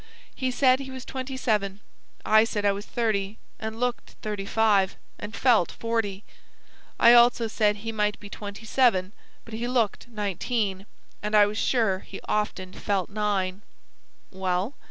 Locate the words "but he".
9.45-9.67